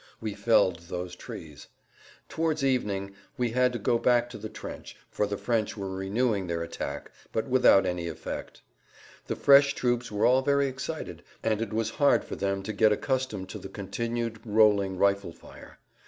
[0.19, 1.67] We felled those trees.
[2.27, 6.47] Towards evening we had to go back to the trench, for the French were renewing
[6.47, 8.63] their attacks, but without any effect.
[9.27, 12.91] The fresh troops were all very excited, and it was hard for them to get
[12.91, 15.77] accustomed to the continued rolling rifle fire.